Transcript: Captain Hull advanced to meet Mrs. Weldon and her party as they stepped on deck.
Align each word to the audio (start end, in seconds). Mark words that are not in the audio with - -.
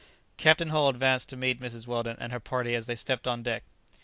Captain 0.37 0.69
Hull 0.69 0.89
advanced 0.89 1.29
to 1.29 1.37
meet 1.37 1.61
Mrs. 1.61 1.85
Weldon 1.85 2.17
and 2.19 2.31
her 2.31 2.39
party 2.39 2.73
as 2.73 2.87
they 2.87 2.95
stepped 2.95 3.27
on 3.27 3.43
deck. 3.43 3.61